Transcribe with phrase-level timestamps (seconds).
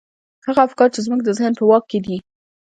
[0.47, 2.17] هغه افکار چې زموږ د ذهن په واک کې دي.